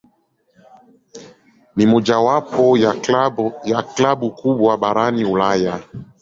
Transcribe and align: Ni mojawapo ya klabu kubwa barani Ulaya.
Ni 1.75 1.85
mojawapo 1.85 2.77
ya 3.73 3.83
klabu 3.93 4.31
kubwa 4.31 4.77
barani 4.77 5.25
Ulaya. 5.25 5.79